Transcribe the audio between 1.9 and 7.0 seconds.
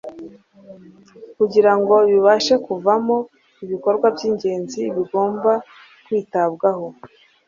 bibashe kuvamo ibikorwa by'ingenzi bigomba kwitabwaho